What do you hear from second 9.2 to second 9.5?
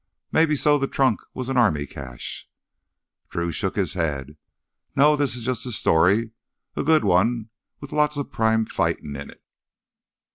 it.